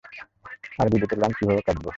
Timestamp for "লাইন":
1.21-1.33